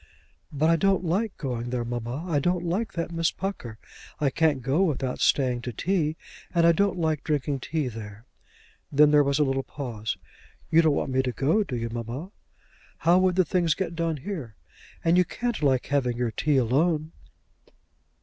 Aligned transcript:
"But 0.51 0.71
I 0.71 0.77
don't 0.77 1.03
like 1.03 1.37
going 1.37 1.69
there, 1.69 1.85
mamma. 1.85 2.25
I 2.27 2.39
don't 2.39 2.65
like 2.65 2.93
that 2.93 3.11
Miss 3.11 3.29
Pucker. 3.29 3.77
I 4.19 4.31
can't 4.31 4.63
go 4.63 4.81
without 4.81 5.19
staying 5.21 5.61
to 5.61 5.71
tea, 5.73 6.17
and 6.55 6.65
I 6.65 6.71
don't 6.71 6.97
like 6.97 7.23
drinking 7.23 7.59
tea 7.59 7.87
there." 7.87 8.25
Then 8.91 9.11
there 9.11 9.21
was 9.23 9.37
a 9.37 9.43
little 9.43 9.61
pause. 9.61 10.17
"You 10.71 10.81
don't 10.81 10.95
want 10.95 11.11
me 11.11 11.21
to 11.21 11.31
go; 11.31 11.63
do 11.63 11.75
you, 11.75 11.91
mamma? 11.91 12.31
How 12.97 13.19
would 13.19 13.35
the 13.35 13.45
things 13.45 13.75
get 13.75 13.95
done 13.95 14.17
here? 14.17 14.55
and 15.03 15.17
you 15.19 15.23
can't 15.23 15.61
like 15.61 15.85
having 15.85 16.17
your 16.17 16.31
tea 16.31 16.57
alone." 16.57 17.11